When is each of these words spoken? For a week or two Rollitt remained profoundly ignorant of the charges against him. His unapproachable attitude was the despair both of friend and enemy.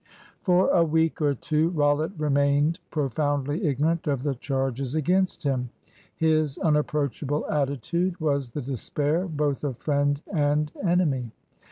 For 0.41 0.71
a 0.71 0.83
week 0.83 1.21
or 1.21 1.35
two 1.35 1.69
Rollitt 1.69 2.13
remained 2.19 2.79
profoundly 2.89 3.67
ignorant 3.67 4.07
of 4.07 4.23
the 4.23 4.33
charges 4.33 4.95
against 4.95 5.43
him. 5.43 5.69
His 6.15 6.57
unapproachable 6.57 7.45
attitude 7.51 8.19
was 8.19 8.49
the 8.49 8.63
despair 8.63 9.27
both 9.27 9.63
of 9.63 9.77
friend 9.77 10.19
and 10.33 10.71
enemy. 10.83 11.33